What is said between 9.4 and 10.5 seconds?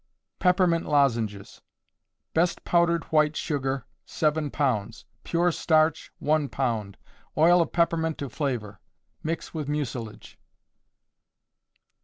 with mucilage.